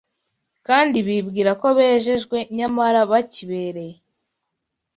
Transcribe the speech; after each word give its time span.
kandi 0.67 0.97
bibwira 1.07 1.51
ko 1.61 1.67
bejejwe 1.77 2.37
nyamara 2.57 2.99
bakibereye 3.11 3.97